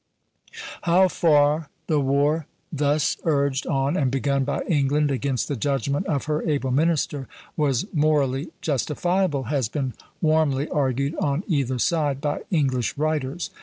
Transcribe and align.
How 0.81 1.07
far 1.07 1.69
the 1.85 1.99
war 1.99 2.47
thus 2.73 3.17
urged 3.23 3.67
on 3.67 3.95
and 3.95 4.09
begun 4.09 4.43
by 4.43 4.63
England, 4.63 5.11
against 5.11 5.47
the 5.47 5.55
judgment 5.55 6.07
of 6.07 6.25
her 6.25 6.41
able 6.49 6.71
minister, 6.71 7.27
was 7.55 7.85
morally 7.93 8.49
justifiable 8.61 9.43
has 9.43 9.69
been 9.69 9.93
warmly 10.19 10.67
argued 10.69 11.15
on 11.17 11.43
either 11.47 11.77
side 11.77 12.19
by 12.19 12.41
English 12.49 12.97
writers. 12.97 13.51